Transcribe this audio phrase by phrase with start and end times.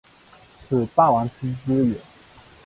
[0.67, 1.95] 此霸王之资也。